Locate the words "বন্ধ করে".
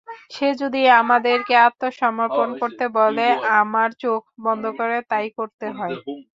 4.45-4.97